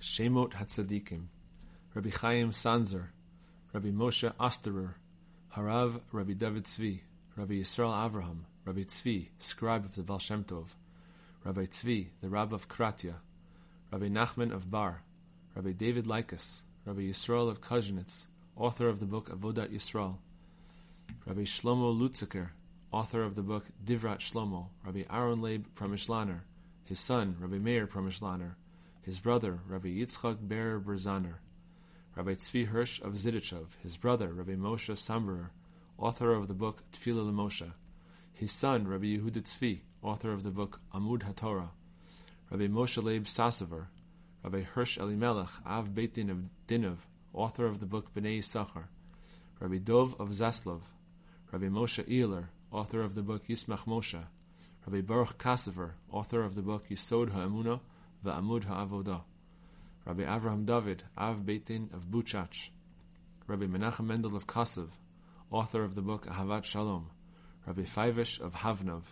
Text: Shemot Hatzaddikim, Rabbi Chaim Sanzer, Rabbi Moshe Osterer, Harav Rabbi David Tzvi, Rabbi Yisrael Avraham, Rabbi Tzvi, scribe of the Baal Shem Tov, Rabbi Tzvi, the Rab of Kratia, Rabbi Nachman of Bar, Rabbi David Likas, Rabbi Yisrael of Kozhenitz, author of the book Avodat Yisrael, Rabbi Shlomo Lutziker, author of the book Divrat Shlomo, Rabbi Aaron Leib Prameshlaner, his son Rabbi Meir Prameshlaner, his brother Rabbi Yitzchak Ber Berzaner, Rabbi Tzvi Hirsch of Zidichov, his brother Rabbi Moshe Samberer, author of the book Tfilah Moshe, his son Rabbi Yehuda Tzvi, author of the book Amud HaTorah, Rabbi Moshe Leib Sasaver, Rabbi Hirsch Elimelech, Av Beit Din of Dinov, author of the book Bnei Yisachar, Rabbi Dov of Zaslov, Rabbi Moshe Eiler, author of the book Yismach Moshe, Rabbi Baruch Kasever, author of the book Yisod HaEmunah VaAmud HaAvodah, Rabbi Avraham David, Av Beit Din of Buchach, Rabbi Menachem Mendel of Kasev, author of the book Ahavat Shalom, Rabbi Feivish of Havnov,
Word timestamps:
Shemot 0.00 0.52
Hatzaddikim, 0.52 1.26
Rabbi 1.92 2.10
Chaim 2.10 2.52
Sanzer, 2.52 3.08
Rabbi 3.72 3.88
Moshe 3.88 4.32
Osterer, 4.34 4.94
Harav 5.56 6.00
Rabbi 6.12 6.34
David 6.34 6.64
Tzvi, 6.64 7.00
Rabbi 7.34 7.54
Yisrael 7.54 7.92
Avraham, 7.92 8.42
Rabbi 8.64 8.82
Tzvi, 8.82 9.28
scribe 9.38 9.84
of 9.84 9.96
the 9.96 10.02
Baal 10.02 10.20
Shem 10.20 10.44
Tov, 10.44 10.68
Rabbi 11.44 11.64
Tzvi, 11.64 12.08
the 12.20 12.28
Rab 12.28 12.52
of 12.52 12.68
Kratia, 12.68 13.14
Rabbi 13.90 14.06
Nachman 14.06 14.54
of 14.54 14.70
Bar, 14.70 15.02
Rabbi 15.56 15.72
David 15.72 16.04
Likas, 16.04 16.62
Rabbi 16.84 17.00
Yisrael 17.00 17.50
of 17.50 17.60
Kozhenitz, 17.60 18.26
author 18.56 18.88
of 18.88 19.00
the 19.00 19.06
book 19.06 19.30
Avodat 19.30 19.70
Yisrael, 19.70 20.18
Rabbi 21.26 21.42
Shlomo 21.42 21.98
Lutziker, 21.98 22.50
author 22.92 23.24
of 23.24 23.34
the 23.34 23.42
book 23.42 23.64
Divrat 23.84 24.18
Shlomo, 24.18 24.68
Rabbi 24.84 25.02
Aaron 25.10 25.42
Leib 25.42 25.66
Prameshlaner, 25.74 26.40
his 26.84 27.00
son 27.00 27.34
Rabbi 27.40 27.58
Meir 27.58 27.88
Prameshlaner, 27.88 28.54
his 29.08 29.20
brother 29.20 29.60
Rabbi 29.66 29.88
Yitzchak 29.88 30.36
Ber 30.38 30.78
Berzaner, 30.78 31.36
Rabbi 32.14 32.34
Tzvi 32.34 32.66
Hirsch 32.66 33.00
of 33.00 33.14
Zidichov, 33.14 33.68
his 33.82 33.96
brother 33.96 34.28
Rabbi 34.34 34.52
Moshe 34.52 34.92
Samberer, 34.92 35.48
author 35.96 36.34
of 36.34 36.46
the 36.46 36.52
book 36.52 36.82
Tfilah 36.92 37.32
Moshe, 37.32 37.72
his 38.34 38.52
son 38.52 38.86
Rabbi 38.86 39.16
Yehuda 39.16 39.44
Tzvi, 39.44 39.78
author 40.02 40.30
of 40.30 40.42
the 40.42 40.50
book 40.50 40.82
Amud 40.92 41.22
HaTorah, 41.22 41.70
Rabbi 42.50 42.66
Moshe 42.66 43.02
Leib 43.02 43.24
Sasaver, 43.24 43.86
Rabbi 44.42 44.60
Hirsch 44.60 44.98
Elimelech, 44.98 45.52
Av 45.64 45.94
Beit 45.94 46.12
Din 46.12 46.28
of 46.28 46.38
Dinov, 46.66 46.98
author 47.32 47.64
of 47.64 47.80
the 47.80 47.86
book 47.86 48.12
Bnei 48.14 48.40
Yisachar, 48.40 48.88
Rabbi 49.58 49.78
Dov 49.78 50.20
of 50.20 50.28
Zaslov, 50.32 50.82
Rabbi 51.50 51.68
Moshe 51.68 52.04
Eiler, 52.04 52.48
author 52.70 53.00
of 53.00 53.14
the 53.14 53.22
book 53.22 53.46
Yismach 53.48 53.86
Moshe, 53.86 54.22
Rabbi 54.86 55.00
Baruch 55.00 55.38
Kasever, 55.38 55.92
author 56.12 56.42
of 56.42 56.54
the 56.54 56.62
book 56.62 56.90
Yisod 56.90 57.30
HaEmunah 57.30 57.80
VaAmud 58.28 58.64
HaAvodah, 58.66 59.22
Rabbi 60.04 60.22
Avraham 60.22 60.66
David, 60.66 61.04
Av 61.16 61.46
Beit 61.46 61.64
Din 61.64 61.88
of 61.94 62.10
Buchach, 62.10 62.68
Rabbi 63.46 63.64
Menachem 63.64 64.06
Mendel 64.06 64.36
of 64.36 64.46
Kasev, 64.46 64.90
author 65.50 65.82
of 65.82 65.94
the 65.94 66.02
book 66.02 66.26
Ahavat 66.26 66.64
Shalom, 66.64 67.10
Rabbi 67.66 67.82
Feivish 67.82 68.38
of 68.38 68.52
Havnov, 68.52 69.04